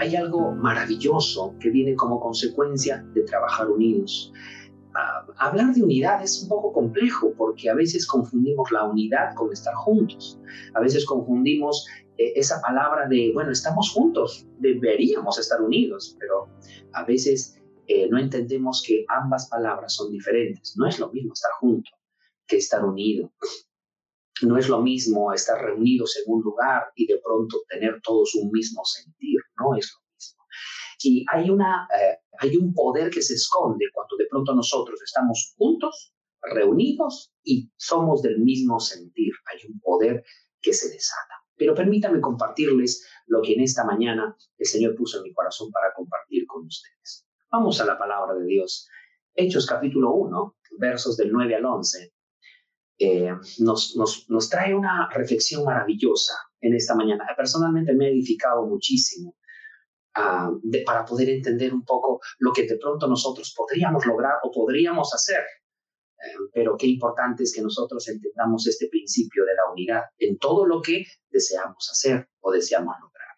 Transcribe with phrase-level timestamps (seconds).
[0.00, 4.32] hay algo maravilloso que viene como consecuencia de trabajar unidos.
[4.94, 9.52] Ah, hablar de unidad es un poco complejo porque a veces confundimos la unidad con
[9.52, 10.40] estar juntos.
[10.74, 11.86] A veces confundimos
[12.34, 16.48] esa palabra de, bueno, estamos juntos, deberíamos estar unidos, pero
[16.92, 20.74] a veces eh, no entendemos que ambas palabras son diferentes.
[20.76, 21.90] No es lo mismo estar junto
[22.46, 23.32] que estar unido.
[24.42, 28.50] No es lo mismo estar reunidos en un lugar y de pronto tener todos un
[28.50, 30.44] mismo sentir, no es lo mismo.
[31.02, 35.54] Y hay, una, eh, hay un poder que se esconde cuando de pronto nosotros estamos
[35.56, 39.32] juntos, reunidos y somos del mismo sentir.
[39.52, 40.24] Hay un poder
[40.60, 41.29] que se desata.
[41.60, 45.92] Pero permítanme compartirles lo que en esta mañana el Señor puso en mi corazón para
[45.92, 47.26] compartir con ustedes.
[47.52, 48.88] Vamos a la palabra de Dios.
[49.34, 52.14] Hechos capítulo 1, versos del 9 al 11.
[52.98, 57.26] Eh, nos, nos, trae una reflexión maravillosa en esta mañana.
[57.36, 59.36] Personalmente me ha edificado muchísimo
[60.14, 60.50] ah,
[60.86, 65.44] para poder entender un poco lo que de pronto nosotros podríamos lograr o podríamos hacer.
[66.52, 70.80] Pero qué importante es que nosotros entendamos este principio de la unidad en todo lo
[70.82, 73.28] que deseamos hacer o deseamos lograr.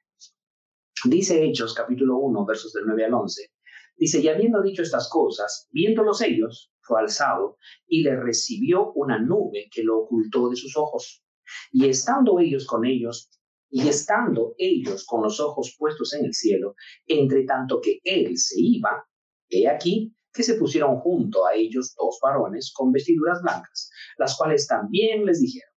[1.05, 3.51] Dice Hechos capítulo 1, versos del 9 al 11.
[3.97, 9.69] Dice, y habiendo dicho estas cosas, viéndolos ellos, fue alzado y le recibió una nube
[9.71, 11.25] que lo ocultó de sus ojos.
[11.71, 13.31] Y estando ellos con ellos,
[13.71, 16.75] y estando ellos con los ojos puestos en el cielo,
[17.07, 19.07] entre tanto que él se iba,
[19.49, 24.67] he aquí que se pusieron junto a ellos dos varones con vestiduras blancas, las cuales
[24.67, 25.71] también les dijeron,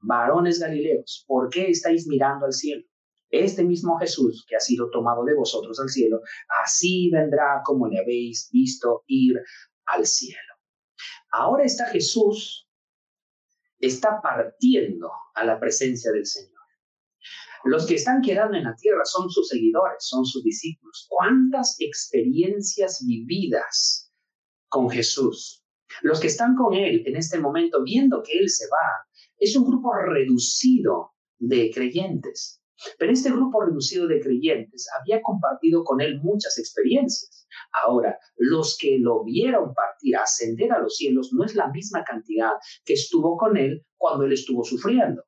[0.00, 2.84] varones galileos, ¿por qué estáis mirando al cielo?
[3.30, 6.20] Este mismo Jesús que ha sido tomado de vosotros al cielo,
[6.62, 9.40] así vendrá como le habéis visto ir
[9.86, 10.38] al cielo.
[11.30, 12.68] Ahora está Jesús,
[13.78, 16.52] está partiendo a la presencia del Señor.
[17.64, 21.06] Los que están quedando en la tierra son sus seguidores, son sus discípulos.
[21.08, 24.01] ¿Cuántas experiencias vividas
[24.72, 25.62] con Jesús?
[26.00, 29.06] Los que están con Él en este momento, viendo que Él se va,
[29.38, 32.62] es un grupo reducido de creyentes.
[32.98, 37.46] Pero este grupo reducido de creyentes había compartido con Él muchas experiencias.
[37.84, 42.52] Ahora, los que lo vieron partir, ascender a los cielos, no es la misma cantidad
[42.84, 45.22] que estuvo con él cuando él estuvo sufriendo.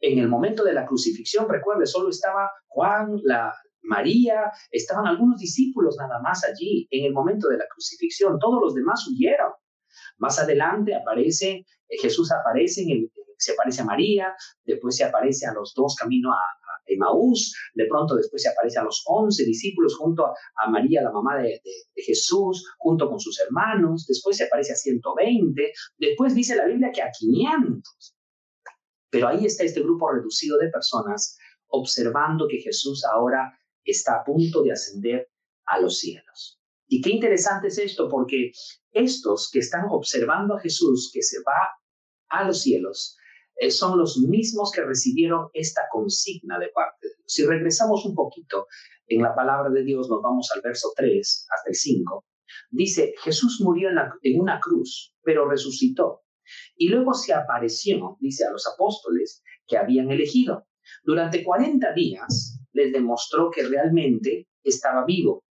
[0.00, 3.54] En el momento de la crucifixión, recuerde, solo estaba Juan, la,
[3.86, 8.74] María, estaban algunos discípulos nada más allí en el momento de la crucifixión, todos los
[8.74, 9.52] demás huyeron.
[10.18, 12.84] Más adelante aparece, eh, Jesús aparece,
[13.38, 16.38] se aparece a María, después se aparece a los dos camino a,
[16.88, 21.36] Emaús, de pronto después se aparece a los once discípulos junto a, María, la mamá
[21.36, 21.60] de,
[21.96, 27.02] Jesús, junto con sus hermanos, después se aparece a 120, después dice la Biblia que
[27.02, 28.14] a 500.
[29.10, 31.36] Pero ahí está este grupo reducido de personas
[31.68, 33.58] observando que Jesús ahora
[33.90, 35.28] está a punto de ascender
[35.66, 36.60] a los cielos.
[36.88, 38.52] Y qué interesante es esto, porque
[38.92, 41.70] estos que están observando a Jesús que se va
[42.28, 43.16] a los cielos,
[43.56, 47.08] eh, son los mismos que recibieron esta consigna de parte.
[47.26, 48.66] Si regresamos un poquito
[49.08, 52.24] en la palabra de Dios, nos vamos al verso 3 hasta el 5.
[52.70, 56.22] Dice, Jesús murió en, en una cruz, pero resucitó.
[56.76, 60.66] Y luego se apareció, dice a los apóstoles que habían elegido.
[61.02, 65.44] Durante 40 días les demostró que realmente estaba vivo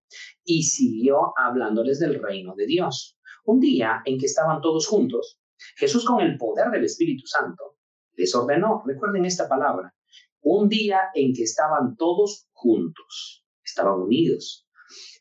[0.43, 3.17] y siguió hablándoles del reino de Dios.
[3.45, 5.39] Un día en que estaban todos juntos,
[5.75, 7.77] Jesús con el poder del Espíritu Santo
[8.13, 9.93] les ordenó, recuerden esta palabra,
[10.41, 14.67] un día en que estaban todos juntos, estaban unidos.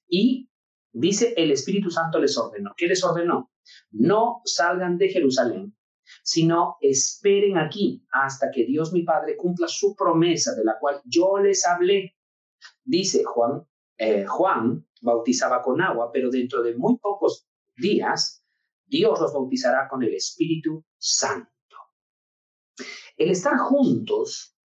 [0.06, 0.48] Y
[0.92, 2.72] dice el Espíritu Santo les ordenó.
[2.76, 3.50] ¿Qué les ordenó?
[3.90, 5.74] No salgan de Jerusalén,
[6.24, 11.36] sino esperen aquí hasta que Dios mi Padre cumpla su promesa de la cual yo
[11.36, 12.16] les hablé.
[12.82, 13.62] Dice Juan,
[13.98, 18.42] eh, Juan bautizaba con agua, pero dentro de muy pocos días
[18.86, 21.50] Dios los bautizará con el Espíritu Santo.
[23.18, 24.56] El estar juntos,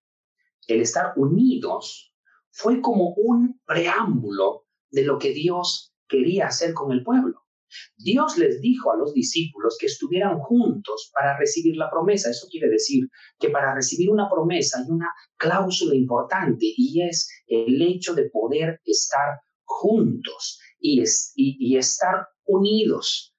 [0.66, 2.14] el estar unidos,
[2.50, 7.44] fue como un preámbulo de lo que Dios quería hacer con el pueblo.
[7.96, 12.30] Dios les dijo a los discípulos que estuvieran juntos para recibir la promesa.
[12.30, 13.08] Eso quiere decir
[13.38, 18.80] que para recibir una promesa hay una cláusula importante y es el hecho de poder
[18.84, 23.34] estar juntos y, estar unidos.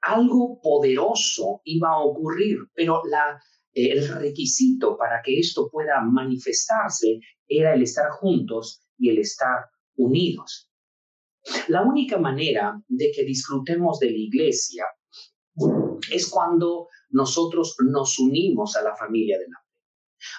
[0.00, 3.40] Algo poderoso iba a ocurrir, pero la,
[3.72, 10.71] el requisito para que esto pueda manifestarse era el estar juntos y el estar unidos.
[11.68, 14.84] La única manera de que disfrutemos de la iglesia
[16.10, 19.68] es cuando nosotros nos unimos a la familia de la fe.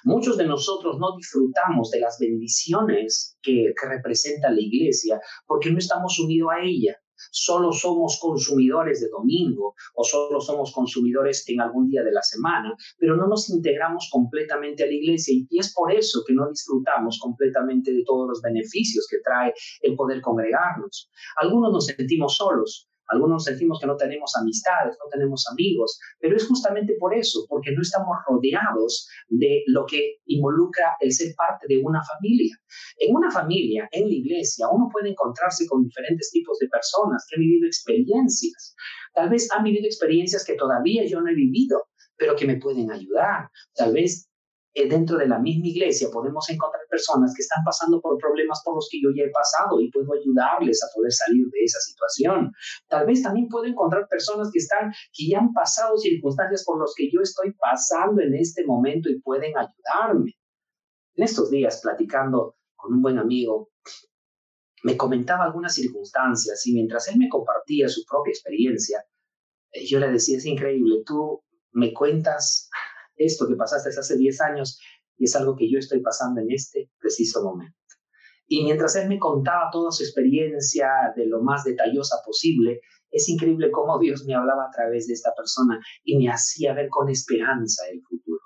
[0.06, 5.78] Muchos de nosotros no disfrutamos de las bendiciones que, que representa la iglesia porque no
[5.78, 6.98] estamos unidos a ella
[7.32, 12.76] solo somos consumidores de domingo o solo somos consumidores en algún día de la semana,
[12.98, 17.20] pero no nos integramos completamente a la iglesia y es por eso que no disfrutamos
[17.20, 21.10] completamente de todos los beneficios que trae el poder congregarnos.
[21.38, 26.48] Algunos nos sentimos solos, algunos sentimos que no tenemos amistades, no tenemos amigos, pero es
[26.48, 31.82] justamente por eso, porque no estamos rodeados de lo que involucra el ser parte de
[31.84, 32.56] una familia.
[32.98, 37.36] En una familia, en la iglesia, uno puede encontrarse con diferentes tipos de personas que
[37.36, 38.76] han vivido experiencias.
[39.14, 42.92] Tal vez han vivido experiencias que todavía yo no he vivido, pero que me pueden
[42.92, 43.50] ayudar.
[43.76, 44.30] Tal vez
[44.76, 48.76] eh, dentro de la misma iglesia podemos encontrar personas que están pasando por problemas por
[48.76, 52.52] los que yo ya he pasado y puedo ayudarles a poder salir de esa situación.
[52.88, 56.92] Tal vez también puedo encontrar personas que están, que ya han pasado circunstancias por las
[56.96, 60.34] que yo estoy pasando en este momento y pueden ayudarme.
[61.16, 63.70] En estos días, platicando con un buen amigo,
[64.84, 69.06] me comentaba algunas circunstancias y mientras él me compartía su propia experiencia,
[69.72, 72.70] eh, yo le decía, es increíble, tú me cuentas
[73.16, 74.80] esto que pasaste hace 10 años
[75.18, 77.78] y es algo que yo estoy pasando en este preciso momento.
[78.48, 83.72] Y mientras él me contaba toda su experiencia de lo más detallosa posible, es increíble
[83.72, 87.88] cómo Dios me hablaba a través de esta persona y me hacía ver con esperanza
[87.92, 88.42] el futuro.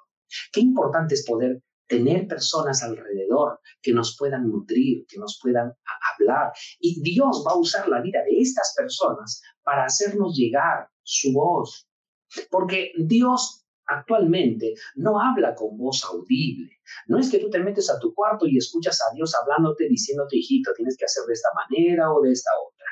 [0.52, 5.74] Qué importante es poder tener personas alrededor que nos puedan nutrir, que nos puedan
[6.14, 6.52] hablar.
[6.80, 11.88] Y Dios va a usar la vida de estas personas para hacernos llegar su voz.
[12.52, 16.70] Porque Dios actualmente no habla con voz audible.
[17.08, 20.38] No es que tú te metes a tu cuarto y escuchas a Dios hablándote, diciéndote,
[20.38, 22.86] hijito, tienes que hacer de esta manera o de esta otra.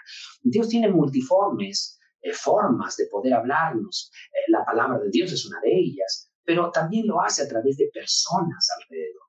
[0.44, 4.12] Dios tiene multiformes eh, formas de poder hablarnos.
[4.32, 7.78] Eh, la palabra de Dios es una de ellas, pero también lo hace a través
[7.78, 9.22] de personas alrededor.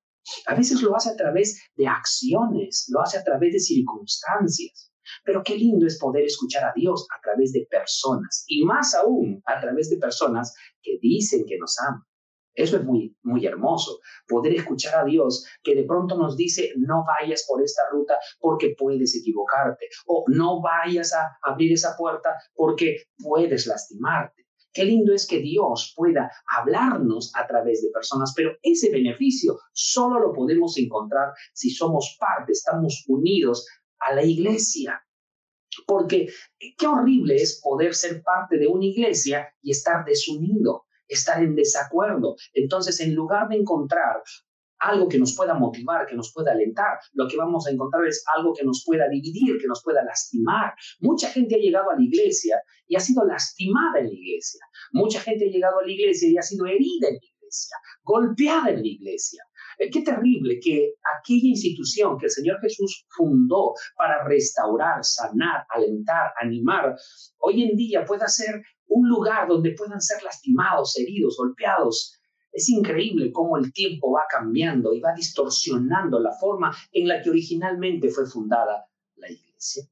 [0.47, 4.93] A veces lo hace a través de acciones, lo hace a través de circunstancias.
[5.25, 9.43] Pero qué lindo es poder escuchar a Dios a través de personas y más aún
[9.47, 12.03] a través de personas que dicen que nos aman.
[12.57, 17.05] Eso es muy, muy hermoso, poder escuchar a Dios que de pronto nos dice, no
[17.05, 22.97] vayas por esta ruta porque puedes equivocarte, o no vayas a abrir esa puerta porque
[23.19, 24.47] puedes lastimarte.
[24.73, 30.21] Qué lindo es que Dios pueda hablarnos a través de personas, pero ese beneficio solo
[30.21, 33.67] lo podemos encontrar si somos parte, estamos unidos
[34.01, 35.03] a la iglesia.
[35.87, 36.29] Porque
[36.79, 42.37] qué horrible es poder ser parte de una iglesia y estar desunido, estar en desacuerdo.
[42.55, 44.23] Entonces, en lugar de encontrar
[44.79, 48.25] algo que nos pueda motivar, que nos pueda alentar, lo que vamos a encontrar es
[48.35, 50.75] algo que nos pueda dividir, que nos pueda lastimar.
[51.01, 54.61] Mucha gente ha llegado a la iglesia y ha sido lastimada en la iglesia.
[54.93, 58.71] Mucha gente ha llegado a la iglesia y ha sido herida en la iglesia, golpeada
[58.71, 59.43] en la iglesia.
[59.79, 66.33] Eh, qué terrible que aquella institución que el Señor Jesús fundó para restaurar, sanar, alentar,
[66.41, 66.97] animar,
[67.39, 72.19] hoy en día pueda ser un lugar donde puedan ser lastimados, heridos, golpeados.
[72.53, 77.31] Es increíble cómo el tiempo va cambiando y va distorsionando la forma en la que
[77.31, 78.87] originalmente fue fundada
[79.17, 79.85] la iglesia.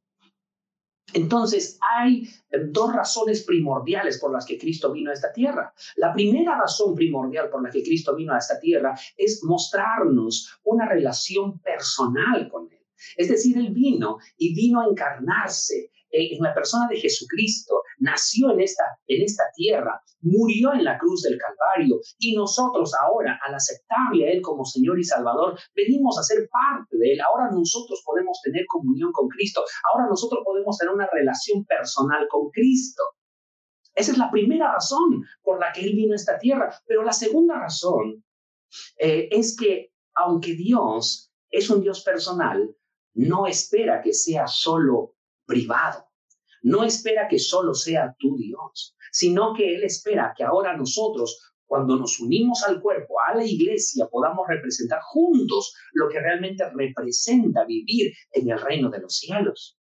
[1.15, 5.73] Entonces, hay eh, dos razones primordiales por las que Cristo vino a esta tierra.
[5.97, 10.89] La primera razón primordial por la que Cristo vino a esta tierra es mostrarnos una
[10.89, 12.81] relación personal con Él.
[13.17, 18.61] Es decir, Él vino y vino a encarnarse en la persona de Jesucristo, nació en
[18.61, 24.29] esta, en esta tierra, murió en la cruz del Calvario y nosotros ahora, al aceptarle
[24.29, 27.21] a Él como Señor y Salvador, venimos a ser parte de Él.
[27.21, 32.51] Ahora nosotros podemos tener comunión con Cristo, ahora nosotros podemos tener una relación personal con
[32.51, 33.03] Cristo.
[33.95, 36.75] Esa es la primera razón por la que Él vino a esta tierra.
[36.87, 38.25] Pero la segunda razón
[38.99, 42.75] eh, es que aunque Dios es un Dios personal,
[43.15, 45.14] no espera que sea solo
[45.47, 46.07] privado.
[46.63, 51.97] No espera que solo sea tu Dios, sino que Él espera que ahora nosotros, cuando
[51.97, 58.13] nos unimos al cuerpo, a la iglesia, podamos representar juntos lo que realmente representa vivir
[58.33, 59.79] en el reino de los cielos.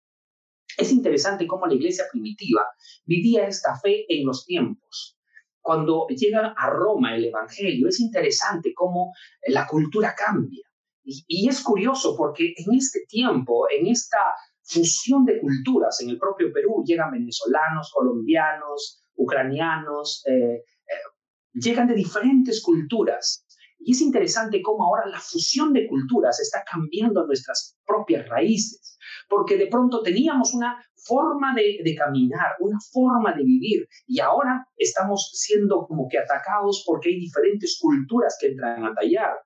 [0.78, 2.66] Es interesante cómo la iglesia primitiva
[3.06, 5.18] vivía esta fe en los tiempos.
[5.60, 9.12] Cuando llega a Roma el Evangelio, es interesante cómo
[9.48, 10.64] la cultura cambia.
[11.04, 14.18] Y, y es curioso porque en este tiempo, en esta
[14.70, 16.00] fusión de culturas.
[16.02, 20.64] En el propio Perú llegan venezolanos, colombianos, ucranianos, eh, eh,
[21.54, 23.46] llegan de diferentes culturas
[23.80, 28.98] Y es interesante cómo ahora la fusión de culturas está cambiando nuestras propias raíces,
[29.30, 35.32] porque de pronto teníamos una forma de, caminar, una forma de vivir, y ahora estamos
[35.34, 39.38] siendo como que atacados porque hay diferentes culturas que entran a tallar.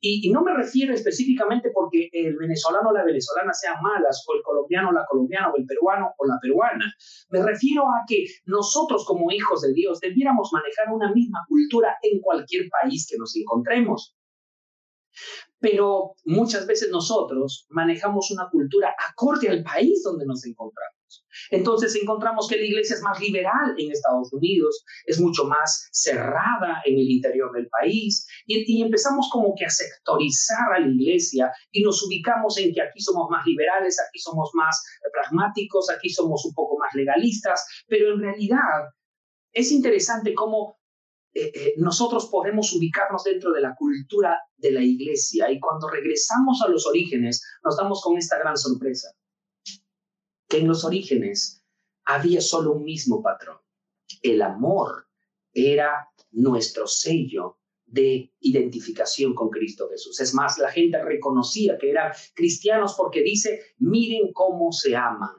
[0.00, 4.42] Y, no me refiero específicamente porque el venezolano o la venezolana sean malas, o el
[4.42, 6.92] colombiano o la colombiana, o el peruano o la peruana.
[7.30, 12.20] Me refiero a que nosotros como hijos de Dios debiéramos manejar una misma cultura en
[12.20, 14.14] cualquier país que nos encontremos.
[15.58, 20.93] Pero muchas veces nosotros manejamos una cultura acorde al país donde nos encontramos.
[21.50, 26.82] Entonces encontramos que la iglesia es más liberal en Estados Unidos, es mucho más cerrada
[26.84, 31.82] en el interior del país y, empezamos como que a sectorizar a la iglesia y
[31.82, 34.82] nos ubicamos en que aquí somos más liberales, aquí somos más
[35.12, 38.90] pragmáticos, aquí somos un poco más legalistas, pero en realidad
[39.52, 40.78] es interesante cómo
[41.32, 46.62] eh, eh, nosotros podemos ubicarnos dentro de la cultura de la iglesia y cuando regresamos
[46.62, 49.08] a los orígenes nos damos con esta gran sorpresa,
[50.54, 51.64] que en los orígenes
[52.04, 53.58] había solo un mismo patrón.
[54.22, 55.08] El amor
[55.52, 60.20] era nuestro sello de identificación con Cristo Jesús.
[60.20, 65.34] Es más, la gente reconocía que eran cristianos porque dice, miren cómo se aman.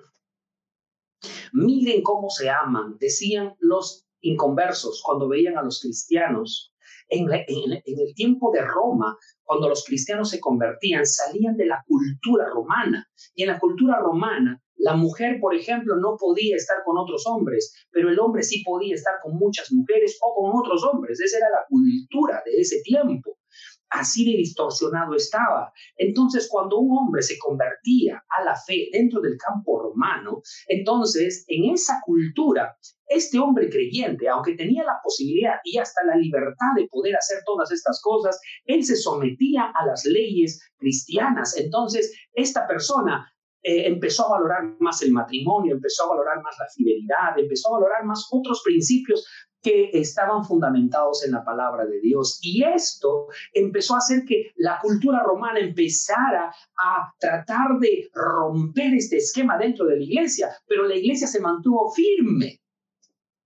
[1.53, 6.73] Miren cómo se aman, decían los inconversos, cuando veían a los cristianos,
[7.07, 13.07] en, el tiempo de Roma, cuando los cristianos se convertían, salían de la cultura romana.
[13.33, 17.73] Y en la cultura romana, la mujer, por ejemplo, no podía estar con otros hombres,
[17.91, 21.19] pero el hombre sí podía estar con muchas mujeres o con otros hombres.
[21.19, 23.37] Esa era la cultura de ese tiempo
[23.89, 25.71] así de distorsionado estaba.
[25.97, 31.73] Entonces, cuando un hombre se convertía a la fe dentro del campo romano, entonces en
[31.73, 32.77] esa cultura,
[33.07, 37.71] este hombre creyente, aunque tenía la posibilidad y hasta la libertad de poder hacer todas
[37.71, 41.55] estas cosas, él se sometía a las leyes cristianas.
[41.57, 43.31] Entonces, esta persona
[43.67, 47.79] eh, empezó a valorar más el matrimonio, empezó a valorar más la fidelidad, empezó a
[47.79, 49.27] valorar más otros principios
[49.63, 52.37] que estaban fundamentados en la palabra de Dios.
[52.43, 59.17] Y esto empezó a hacer que la cultura romana empezara a tratar de romper este
[59.17, 62.61] esquema dentro de la iglesia, pero la iglesia se mantuvo firme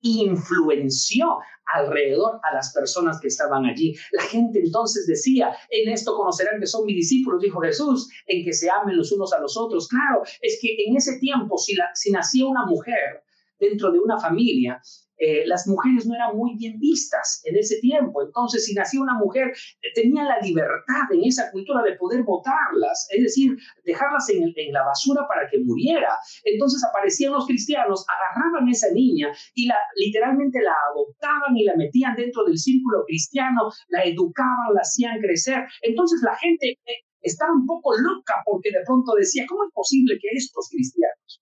[0.01, 1.39] influenció
[1.73, 3.95] alrededor a las personas que estaban allí.
[4.11, 8.53] La gente entonces decía, en esto conocerán que son mis discípulos, dijo Jesús, en que
[8.53, 9.87] se amen los unos a los otros.
[9.87, 13.23] Claro, es que en ese tiempo, si, la, si nacía una mujer
[13.59, 14.81] dentro de una familia,
[15.19, 18.23] eh, las mujeres no eran muy bien vistas en ese tiempo.
[18.23, 19.51] Entonces, si nacía una mujer,
[19.93, 25.27] tenía la libertad en esa cultura de poder votarlas, es decir, dejarlas en, la basura
[25.27, 26.15] para que muriera.
[26.45, 31.75] Entonces aparecían los cristianos, agarraban a esa niña y la, literalmente la adoptaban y la
[31.75, 35.65] metían dentro del círculo cristiano, la educaban, la hacían crecer.
[35.81, 36.79] Entonces la gente
[37.21, 41.41] estaba un poco loca porque de pronto decía, ¿cómo es posible que estos cristianos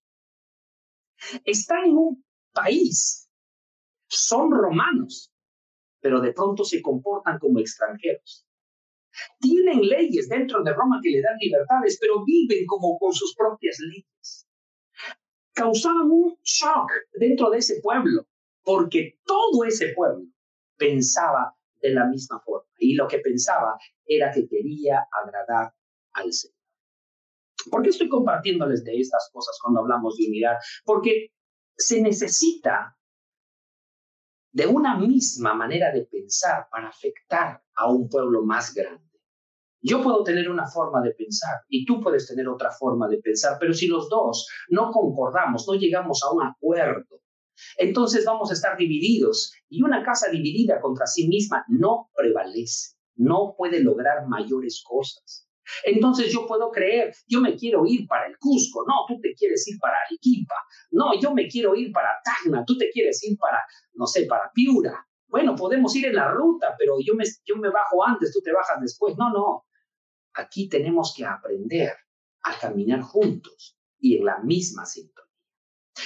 [1.45, 3.29] están en un país
[4.07, 5.31] son romanos,
[6.01, 8.45] pero de pronto se comportan como extranjeros.
[9.39, 13.77] Tienen leyes dentro de Roma que le dan libertades, pero viven como con sus propias
[13.79, 14.47] leyes.
[15.53, 18.27] Causaban un shock dentro de ese pueblo,
[18.63, 20.25] porque todo ese pueblo
[20.77, 25.73] pensaba de la misma forma y lo que pensaba era que quería agradar
[26.13, 26.56] al Señor.
[27.69, 30.57] ¿Por qué estoy compartiéndoles de estas cosas cuando hablamos de unidad?
[30.85, 31.31] Porque
[31.75, 32.97] se necesita
[34.51, 39.03] de una misma manera de pensar para afectar a un pueblo más grande.
[39.81, 43.57] Yo puedo tener una forma de pensar y tú puedes tener otra forma de pensar,
[43.59, 47.21] pero si los dos no concordamos, no llegamos a un acuerdo,
[47.77, 53.55] entonces vamos a estar divididos y una casa dividida contra sí misma no prevalece, no
[53.57, 55.46] puede lograr mayores cosas.
[55.83, 59.67] Entonces yo puedo creer, yo me quiero ir para el Cusco, no, tú te quieres
[59.67, 60.55] ir para Arequipa,
[60.91, 63.59] no, yo me quiero ir para Tacna, tú te quieres ir para,
[63.93, 65.05] no sé, para Piura.
[65.27, 68.53] Bueno, podemos ir en la ruta, pero yo me, yo me bajo antes, tú te
[68.53, 69.17] bajas después.
[69.17, 69.65] No, no.
[70.33, 71.93] Aquí tenemos que aprender
[72.43, 75.27] a caminar juntos y en la misma sintonía.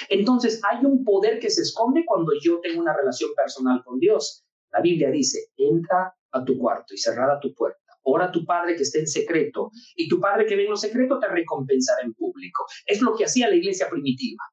[0.10, 4.44] Entonces, hay un poder que se esconde cuando yo tengo una relación personal con Dios.
[4.72, 8.76] La Biblia dice, entra a tu cuarto y cerrada tu puerta Ora a tu padre
[8.76, 12.14] que esté en secreto y tu padre que ve en lo secreto te recompensará en
[12.14, 12.66] público.
[12.86, 14.44] Es lo que hacía la iglesia primitiva.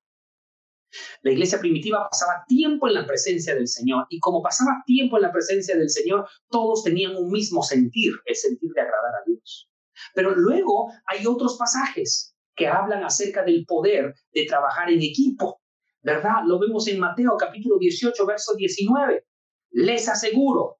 [1.22, 5.22] La iglesia primitiva pasaba tiempo en la presencia del Señor y como pasaba tiempo en
[5.22, 9.68] la presencia del Señor, todos tenían un mismo sentir, el sentir de agradar a Dios.
[10.14, 15.60] Pero luego hay otros pasajes que hablan acerca del poder de trabajar en equipo,
[16.02, 16.42] ¿verdad?
[16.46, 19.24] Lo vemos en Mateo capítulo 18, verso 19.
[19.70, 20.78] Les aseguro,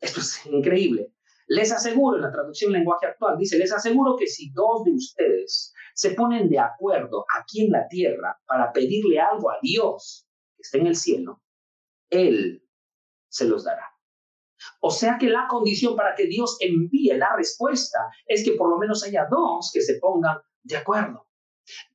[0.00, 1.12] esto es increíble,
[1.46, 5.72] Les aseguro, en la traducción lenguaje actual, dice, les aseguro que si dos de ustedes
[5.94, 10.78] se ponen de acuerdo aquí en la tierra para pedirle algo a Dios que está
[10.78, 11.42] en el cielo,
[12.10, 12.62] Él
[13.28, 13.86] se los dará.
[14.80, 18.78] O sea que la condición para que Dios envíe la respuesta es que por lo
[18.78, 21.25] menos haya dos que se pongan de acuerdo.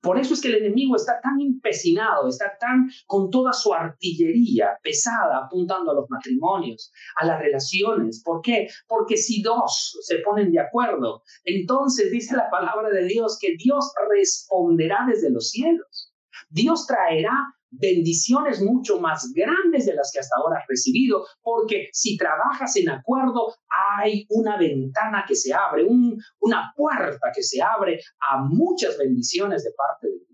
[0.02, 4.78] Por eso es que el enemigo está tan empecinado, está tan con toda su artillería
[4.84, 8.22] pesada apuntando a los matrimonios, a las relaciones.
[8.24, 8.68] ¿Por qué?
[8.88, 13.92] Porque si dos se ponen de acuerdo, entonces dice la palabra de Dios que Dios
[14.10, 16.14] responderá desde los cielos.
[16.50, 22.18] Dios traerá bendiciones mucho más grandes de las que hasta ahora has recibido, porque si
[22.18, 23.56] trabajas en acuerdo,
[23.98, 28.00] hay una ventana que se abre, una puerta que se abre
[28.30, 30.28] a muchas bendiciones de parte de Dios.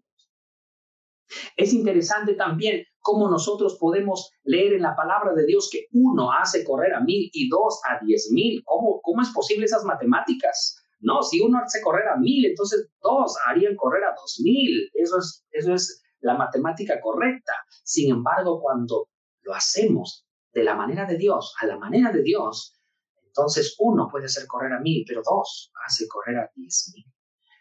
[1.55, 6.63] Es interesante también cómo nosotros podemos leer en la palabra de Dios que uno hace
[6.63, 8.61] correr a mil y dos a diez mil.
[8.65, 10.83] ¿Cómo, cómo es posible esas matemáticas?
[10.99, 14.89] No, si uno hace correr a mil, entonces dos harían correr a dos mil.
[14.93, 17.53] Eso es, eso es la matemática correcta.
[17.83, 19.09] Sin embargo, cuando
[19.41, 22.73] lo hacemos de la manera de Dios, a la manera de Dios,
[23.25, 27.05] entonces uno puede hacer correr a mil, pero dos hace correr a diez mil.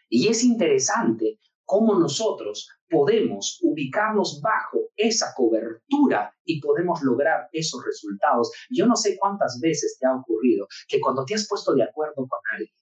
[0.09, 8.51] Y es interesante cómo nosotros podemos ubicarnos bajo esa cobertura y podemos lograr esos resultados.
[8.69, 12.15] Yo no sé cuántas veces te ha ocurrido que cuando te has puesto de acuerdo
[12.15, 12.73] con alguien,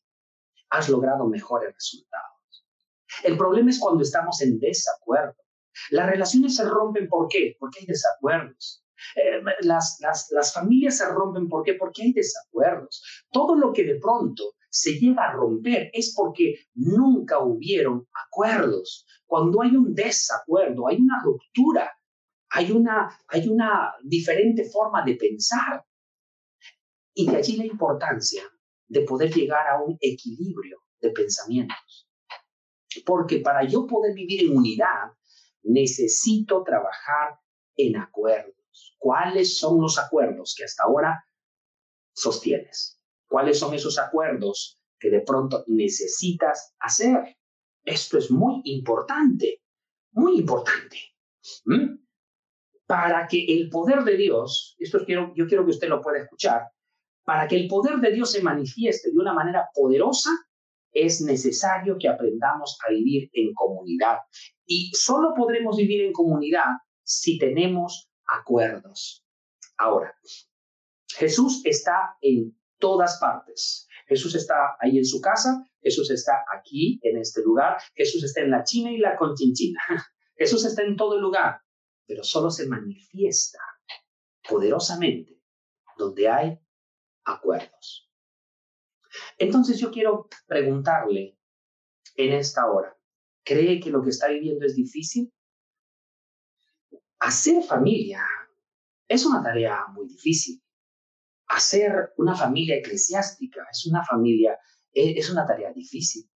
[0.69, 2.35] has logrado mejores resultados.
[3.23, 5.35] El problema es cuando estamos en desacuerdo.
[5.91, 7.55] Las relaciones se rompen ¿por qué?
[7.59, 8.83] Porque hay desacuerdos.
[9.15, 11.73] Eh, las, las, las familias se rompen ¿por qué?
[11.73, 13.03] Porque hay desacuerdos.
[13.31, 19.05] Todo lo que de pronto se llega a romper es porque nunca hubieron acuerdos.
[19.25, 21.91] Cuando hay un desacuerdo, hay una ruptura,
[22.49, 25.85] hay una, hay una diferente forma de pensar.
[27.13, 28.43] Y de allí la importancia
[28.87, 32.09] de poder llegar a un equilibrio de pensamientos.
[33.05, 35.11] Porque para yo poder vivir en unidad,
[35.65, 37.39] necesito trabajar
[37.75, 38.55] en acuerdos.
[38.97, 41.25] ¿Cuáles son los acuerdos que hasta ahora
[42.13, 42.99] sostienes?
[43.27, 47.37] ¿Cuáles son esos acuerdos que de pronto necesitas hacer?
[47.83, 49.61] Esto es muy importante,
[50.11, 50.97] muy importante.
[52.87, 56.69] Para que el poder de Dios, esto quiero, yo quiero que usted lo pueda escuchar,
[57.23, 60.29] para que el poder de Dios se manifieste de una manera poderosa,
[60.95, 64.19] es necesario que aprendamos a vivir en comunidad.
[64.65, 66.65] Y solo podremos vivir en comunidad
[67.03, 69.23] si tenemos acuerdos.
[69.77, 70.15] Ahora,
[71.09, 73.87] Jesús está en todas partes.
[74.07, 78.51] Jesús está ahí en su casa, Jesús está aquí, en este lugar, Jesús está en
[78.51, 79.79] la China y la Conchinchina.
[80.37, 81.61] Jesús está en todo lugar,
[82.05, 83.59] pero solo se manifiesta
[84.47, 85.41] poderosamente
[85.97, 86.59] donde hay
[87.23, 88.11] acuerdos.
[89.37, 91.37] Entonces yo quiero preguntarle
[92.15, 92.95] en esta hora,
[93.43, 95.33] ¿cree que lo que está viviendo es difícil?
[97.19, 98.25] Hacer familia
[99.07, 100.61] es una tarea muy difícil.
[101.47, 104.57] Hacer una familia eclesiástica es una familia
[104.91, 106.29] e, es una tarea difícil.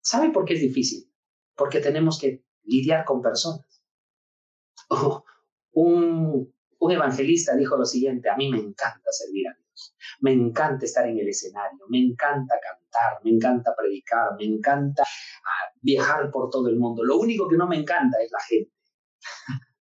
[0.00, 1.10] ¿Sabe por qué es difícil?
[1.54, 3.82] Porque tenemos que lidiar con personas.
[5.72, 9.61] un, un evangelista dijo lo siguiente, a mí me encanta servir a
[10.20, 15.72] me encanta estar en el escenario, me encanta cantar, me encanta predicar, me encanta ah,
[15.80, 17.04] viajar por todo el mundo.
[17.04, 18.72] Lo único que no me encanta es la gente.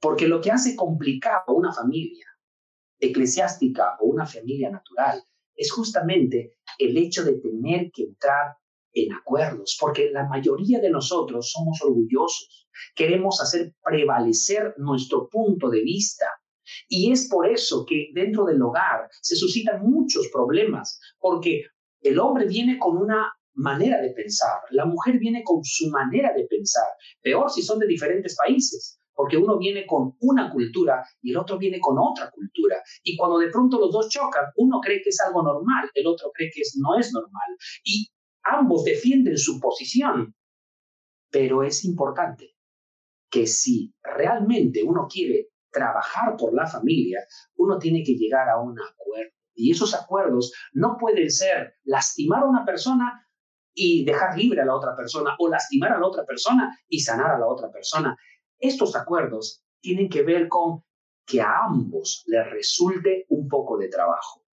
[0.00, 2.26] Porque lo que hace complicado una familia
[3.00, 5.22] eclesiástica o una familia natural
[5.54, 8.56] es justamente el hecho de tener que entrar
[8.92, 15.82] en acuerdos, porque la mayoría de nosotros somos orgullosos, queremos hacer prevalecer nuestro punto de
[15.82, 16.26] vista,
[16.88, 21.64] y es por eso que dentro del hogar se suscitan muchos problemas, porque
[22.00, 26.44] el hombre viene con una manera de pensar, la mujer viene con su manera de
[26.44, 26.86] pensar,
[27.20, 31.58] peor si son de diferentes países, porque uno viene con una cultura y el otro
[31.58, 32.80] viene con otra cultura.
[33.02, 36.30] Y cuando de pronto los dos chocan, uno cree que es algo normal, el otro
[36.32, 37.56] cree que no es normal.
[37.82, 38.08] Y
[38.44, 40.36] ambos defienden su posición.
[41.32, 42.54] Pero es importante
[43.28, 47.20] que si realmente uno quiere trabajar por la familia,
[47.56, 49.32] uno tiene que llegar a un acuerdo.
[49.54, 53.26] Y esos acuerdos no pueden ser lastimar a una persona
[53.74, 57.32] y dejar libre a la otra persona o lastimar a la otra persona y sanar
[57.32, 58.16] a la otra persona.
[58.58, 60.84] Estos acuerdos tienen que ver con
[61.26, 64.44] que a ambos les resulte un poco de trabajo.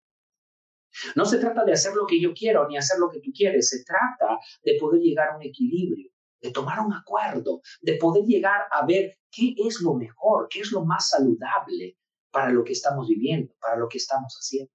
[1.17, 3.69] No se trata de hacer lo que yo quiero ni hacer lo que tú quieres,
[3.69, 6.14] se trata de poder llegar a un equilibrio
[6.45, 10.73] de tomar un acuerdo, de poder llegar a ver qué es lo mejor, qué es
[10.73, 11.97] lo más saludable
[12.31, 14.71] para lo que estamos viviendo, para lo que estamos haciendo.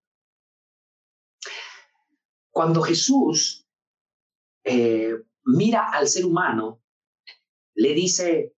[2.49, 3.67] Cuando Jesús
[4.63, 5.13] eh,
[5.45, 6.82] mira al ser humano,
[7.75, 8.55] le dice,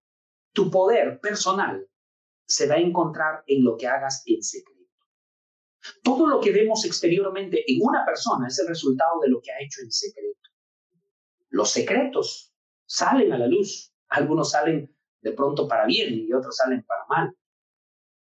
[0.54, 1.86] tu poder personal
[2.46, 4.80] se va a encontrar en lo que hagas en secreto.
[6.02, 9.60] Todo lo que vemos exteriormente en una persona es el resultado de lo que ha
[9.60, 10.50] hecho en secreto.
[11.50, 12.51] Los secretos
[12.92, 13.94] salen a la luz.
[14.10, 17.38] Algunos salen de pronto para bien y otros salen para mal.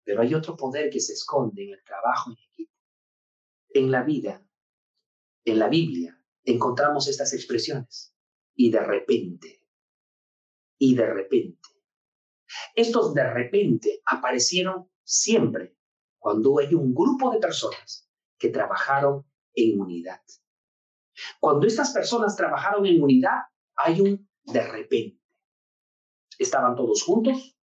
[0.05, 2.73] Pero hay otro poder que se esconde en el trabajo en equipo.
[3.71, 4.47] En la vida,
[5.45, 8.15] en la Biblia, encontramos estas expresiones.
[8.55, 9.67] Y de repente,
[10.79, 11.69] y de repente.
[12.75, 15.77] Estos de repente aparecieron siempre
[16.19, 20.23] cuando hay un grupo de personas que trabajaron en unidad.
[21.41, 23.41] Cuando estas personas trabajaron en unidad,
[23.77, 25.21] hay un de repente.
[26.39, 27.57] Estaban todos juntos,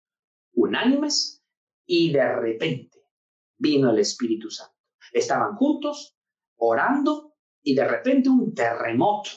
[0.53, 1.43] unánimes,
[1.85, 3.03] y de repente
[3.57, 4.75] vino el Espíritu Santo.
[5.13, 6.17] Estaban juntos,
[6.57, 9.29] orando, y de repente un terremoto.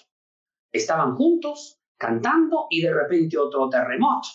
[0.73, 4.29] Estaban juntos, cantando, y de repente otro terremoto.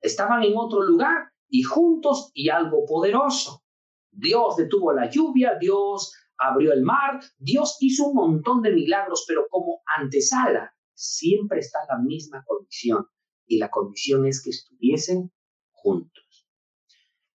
[0.00, 3.62] Estaban en otro lugar y juntos y algo poderoso.
[4.10, 9.46] Dios detuvo la lluvia, Dios abrió el mar, Dios hizo un montón de milagros, pero
[9.48, 13.06] como antesala siempre está la misma condición
[13.46, 15.32] y la condición es que estuviesen
[15.70, 16.48] juntos.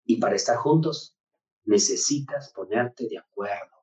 [0.05, 1.17] Y para estar juntos
[1.65, 3.75] necesitas ponerte de acuerdo.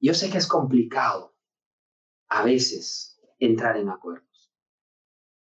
[0.00, 1.36] Yo sé que es complicado
[2.28, 4.52] a veces entrar en acuerdos.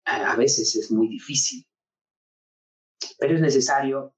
[0.04, 1.66] A veces es muy difícil.
[3.18, 4.14] Pero es necesario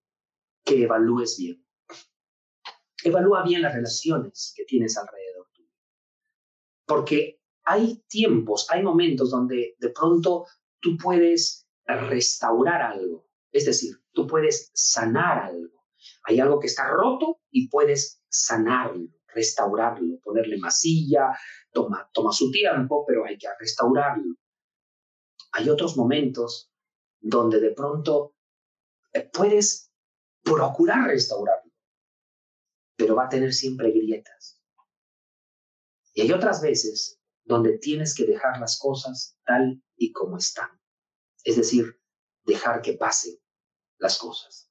[0.64, 1.64] que evalúes bien.
[3.04, 5.72] Evalúa bien las relaciones que tienes alrededor tuyo.
[6.84, 7.37] Porque
[7.68, 10.46] hay tiempos, hay momentos donde de pronto
[10.80, 13.28] tú puedes restaurar algo.
[13.52, 15.84] Es decir, tú puedes sanar algo.
[16.24, 21.38] Hay algo que está roto y puedes sanarlo, restaurarlo, ponerle masilla,
[21.70, 24.34] toma, toma su tiempo, pero hay que restaurarlo.
[25.52, 26.72] Hay otros momentos
[27.20, 28.34] donde de pronto
[29.12, 29.92] eh, puedes
[30.42, 31.72] procurar restaurarlo,
[32.96, 34.62] pero va a tener siempre grietas.
[36.14, 37.17] Y hay otras veces
[37.48, 40.68] donde tienes que dejar las cosas tal y como están.
[41.42, 41.98] Es decir,
[42.44, 43.36] dejar que pasen
[43.98, 44.70] las cosas.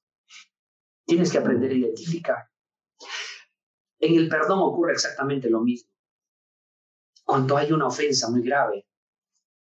[1.04, 2.48] Tienes que aprender a identificar.
[3.98, 5.92] En el perdón ocurre exactamente lo mismo.
[7.24, 8.86] Cuando hay una ofensa muy grave,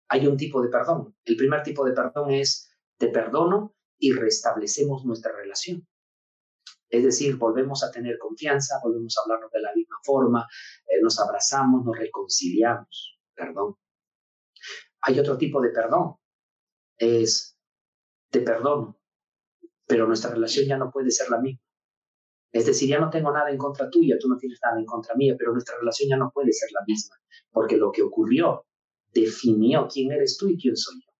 [0.08, 1.16] hay un tipo de perdón.
[1.24, 5.88] El primer tipo de perdón es te perdono y restablecemos nuestra relación.
[6.88, 10.46] Es decir, volvemos a tener confianza, volvemos a hablarnos de la misma forma,
[10.86, 13.18] eh, nos abrazamos, nos reconciliamos.
[13.34, 13.76] Perdón.
[15.02, 16.16] Hay otro tipo de perdón.
[16.96, 17.58] Es,
[18.30, 18.98] te perdono,
[19.86, 21.60] pero nuestra relación ya no puede ser la misma.
[22.52, 25.14] Es decir, ya no tengo nada en contra tuya, tú no tienes nada en contra
[25.14, 27.16] mía, pero nuestra relación ya no puede ser la misma,
[27.50, 28.64] porque lo que ocurrió
[29.12, 31.12] definió quién eres tú y quién soy yo.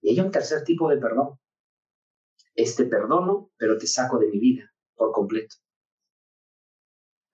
[0.00, 1.38] Y hay un tercer tipo de perdón,
[2.58, 5.56] este perdono, pero te saco de mi vida por completo.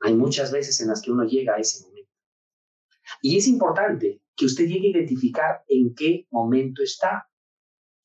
[0.00, 2.12] Hay muchas veces en las que uno llega a ese momento.
[3.22, 7.26] Y es importante que usted llegue a identificar en qué momento está.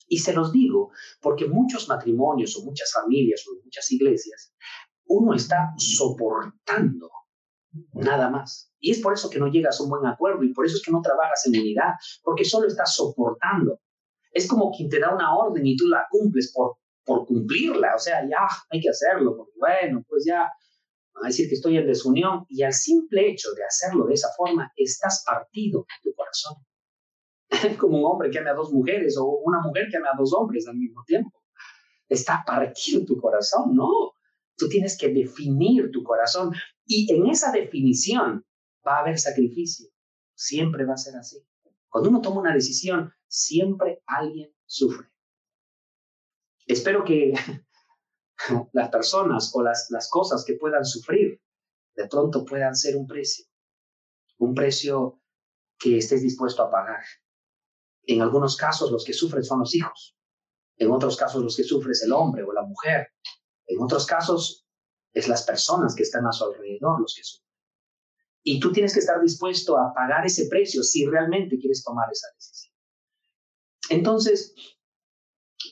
[0.08, 4.54] Y se los digo, porque muchos matrimonios o muchas familias o muchas iglesias,
[5.06, 7.10] uno está soportando
[7.94, 8.72] nada más.
[8.80, 10.84] Y es por eso que no llegas a un buen acuerdo y por eso es
[10.84, 13.82] que no trabajas en unidad, porque solo estás soportando.
[14.32, 16.78] Es como quien te da una orden y tú la cumples por
[17.10, 21.56] por cumplirla, o sea, ya hay que hacerlo, porque bueno, pues ya a decir que
[21.56, 25.96] estoy en desunión y al simple hecho de hacerlo de esa forma, estás partido de
[26.04, 26.58] tu corazón.
[27.80, 30.34] Como un hombre que ame a dos mujeres o una mujer que ame a dos
[30.34, 31.44] hombres al mismo tiempo.
[32.08, 33.90] Está partido tu corazón, no.
[34.56, 36.54] Tú tienes que definir tu corazón
[36.86, 38.46] y en esa definición
[38.88, 39.88] va a haber sacrificio.
[40.36, 41.38] Siempre va a ser así.
[41.90, 45.08] Cuando uno toma una decisión, siempre alguien sufre.
[46.70, 47.34] Espero que
[48.74, 51.42] las personas o las, cosas que puedan sufrir
[51.96, 53.46] de pronto puedan ser un precio,
[54.38, 55.20] un precio
[55.80, 57.04] que estés dispuesto a pagar.
[58.04, 60.16] En algunos casos los que sufren son los hijos,
[60.78, 63.08] en otros casos los que sufren es el hombre o la mujer,
[63.66, 64.68] en otros casos
[65.12, 67.50] es las personas que están a su alrededor los que sufren.
[68.44, 72.28] Y tú tienes que estar dispuesto a pagar ese precio si realmente quieres tomar esa
[72.36, 72.74] decisión.
[73.90, 74.54] Entonces,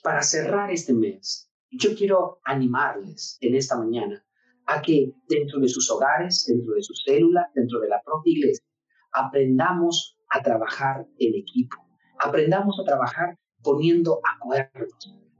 [0.03, 4.23] para cerrar este mes, yo quiero animarles en esta mañana
[4.65, 8.65] a que dentro de sus hogares, dentro de su célula, dentro de la propia iglesia,
[9.11, 11.77] aprendamos a trabajar en equipo,
[12.19, 14.93] aprendamos a trabajar poniendo acuerdos,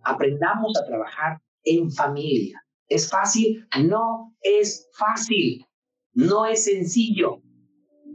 [0.03, 2.62] aprendamos a trabajar en familia.
[2.88, 3.67] ¿Es fácil?
[3.83, 5.65] No es fácil,
[6.13, 7.41] no es sencillo,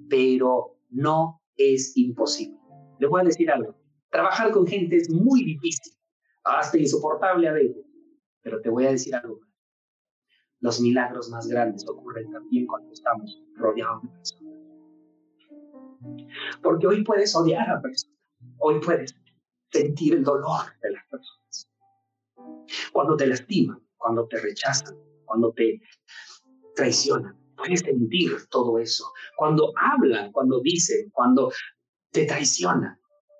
[0.08, 2.58] pero no es imposible.
[2.98, 3.76] Le voy a decir algo.
[4.10, 5.92] Trabajar con gente es muy difícil,
[6.44, 7.84] hasta insoportable a veces,
[8.42, 9.40] pero te voy a decir algo.
[10.60, 14.52] Los milagros más grandes ocurren también cuando estamos rodeados de personas.
[16.62, 18.16] Porque hoy puedes odiar a personas,
[18.58, 19.14] hoy puedes
[19.72, 21.68] sentir el dolor de las personas.
[22.92, 25.80] Cuando te lastiman, cuando te rechazan, cuando te
[26.74, 29.12] traicionan, puedes sentir todo eso.
[29.36, 31.52] Cuando hablan, cuando dicen, cuando
[32.10, 32.98] te traicionan,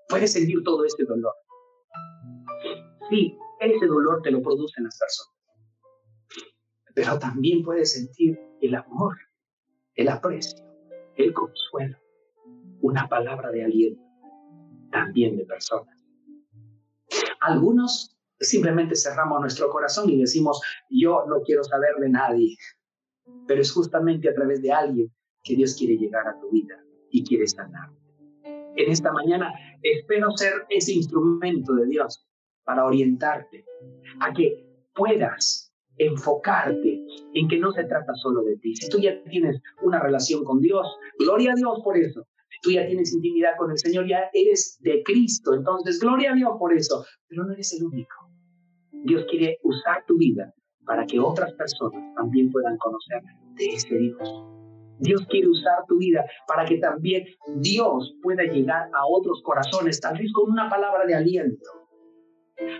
[0.08, 1.34] puedes sentir todo este dolor.
[3.60, 5.34] Ese dolor te lo producen las personas.
[6.94, 9.16] Pero también puedes sentir el amor,
[9.94, 10.64] el aprecio,
[11.16, 11.98] el consuelo,
[12.80, 14.02] una palabra de aliento,
[14.90, 15.96] también de personas.
[17.40, 22.56] Algunos simplemente cerramos nuestro corazón y decimos, yo no quiero saber de nadie,
[23.46, 25.12] pero es justamente a través de alguien
[25.44, 27.90] que Dios quiere llegar a tu vida y quiere sanar.
[28.44, 32.26] En esta mañana espero ser ese instrumento de Dios
[32.64, 33.64] para orientarte
[34.20, 38.74] a que puedas enfocarte en que no se trata solo de ti.
[38.76, 40.86] Si tú ya tienes una relación con Dios,
[41.18, 42.26] gloria a Dios por eso.
[42.50, 46.34] Si tú ya tienes intimidad con el Señor, ya eres de Cristo, entonces gloria a
[46.34, 47.04] Dios por eso.
[47.28, 48.14] Pero no eres el único.
[49.04, 50.52] Dios quiere usar tu vida
[50.84, 53.20] para que otras personas también puedan conocer
[53.56, 54.44] de ese Dios.
[54.98, 57.24] Dios quiere usar tu vida para que también
[57.56, 61.81] Dios pueda llegar a otros corazones, tal vez con una palabra de aliento,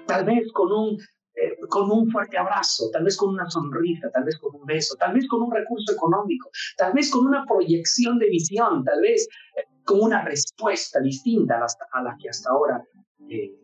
[0.07, 0.99] tal vez con un,
[1.35, 4.95] eh, con un fuerte abrazo, tal vez con una sonrisa, tal vez con un beso,
[4.97, 9.27] tal vez con un recurso económico, tal vez con una proyección de visión, tal vez
[9.57, 12.85] eh, con una respuesta distinta a la, que hasta ahora
[13.29, 13.55] eh,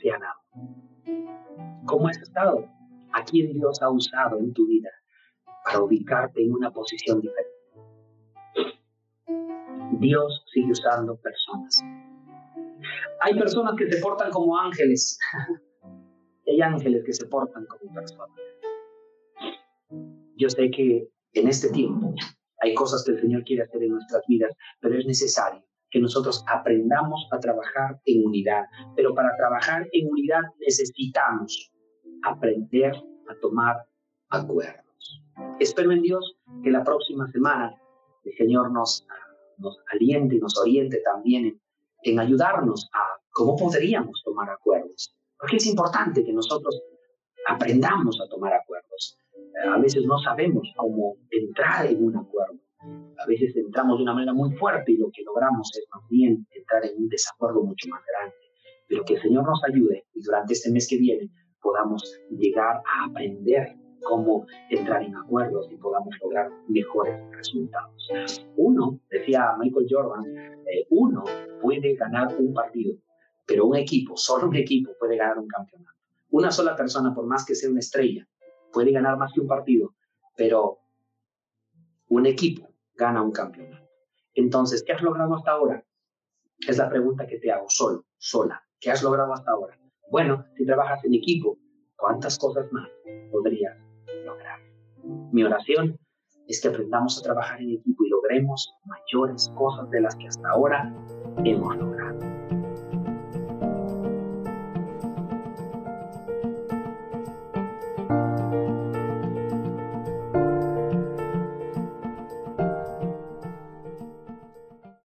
[0.00, 0.40] se ha dado.
[1.84, 2.66] ¿Cómo has estado?
[3.12, 4.90] ¿A quién Dios ha usado en tu vida
[5.64, 7.52] para ubicarte en una posición diferente?
[9.98, 11.84] Dios sigue usando personas.
[13.24, 15.16] Hay personas que se portan como ángeles.
[16.46, 18.36] hay ángeles que se portan como personas.
[20.36, 22.14] Yo sé que en este tiempo
[22.60, 26.44] hay cosas que el Señor quiere hacer en nuestras vidas, pero es necesario que nosotros
[26.48, 28.64] aprendamos a trabajar en unidad.
[28.96, 31.70] Pero para trabajar en unidad necesitamos
[32.24, 32.92] aprender
[33.28, 33.76] a tomar
[34.30, 35.22] acuerdos.
[35.60, 37.72] Espero en Dios que la próxima semana
[38.24, 39.06] el Señor nos,
[39.58, 41.61] nos aliente y nos oriente también en,
[42.18, 45.14] ayudarnos a cómo podríamos tomar acuerdos.
[45.38, 46.80] Porque es importante que nosotros
[47.48, 49.18] aprendamos a tomar acuerdos.
[49.68, 52.58] A veces no sabemos cómo entrar en un acuerdo.
[53.18, 56.46] A veces entramos de una manera muy fuerte y lo que logramos es más bien
[56.50, 58.36] entrar en un desacuerdo mucho más grande.
[58.88, 63.10] Pero que el Señor nos ayude y durante este mes que viene podamos llegar a
[63.10, 68.10] aprender cómo entrar en acuerdos y podamos lograr mejores resultados.
[68.56, 71.24] Uno, decía Michael Jordan, eh, uno
[71.60, 72.96] puede ganar un partido,
[73.46, 75.92] pero un equipo, solo un equipo puede ganar un campeonato.
[76.30, 78.26] Una sola persona, por más que sea una estrella,
[78.72, 79.94] puede ganar más que un partido,
[80.36, 80.78] pero
[82.08, 83.88] un equipo gana un campeonato.
[84.34, 85.84] Entonces, ¿qué has logrado hasta ahora?
[86.66, 88.62] Es la pregunta que te hago solo, sola.
[88.80, 89.78] ¿Qué has logrado hasta ahora?
[90.10, 91.58] Bueno, si trabajas en equipo,
[91.96, 92.88] ¿cuántas cosas más
[93.30, 93.81] podrías?
[95.04, 95.98] Mi oración
[96.48, 100.48] es que aprendamos a trabajar en equipo y logremos mayores cosas de las que hasta
[100.50, 100.94] ahora
[101.44, 102.01] hemos logrado.